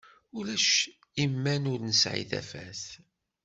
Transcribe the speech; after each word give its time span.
Ulac 0.37 0.71
iman 1.23 1.63
ur 1.73 1.79
nesɛi 1.83 2.23
tafat. 2.29 2.83